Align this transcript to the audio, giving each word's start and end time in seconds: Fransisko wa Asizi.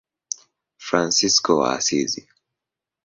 Fransisko 0.85 1.51
wa 1.59 1.67
Asizi. 1.77 2.23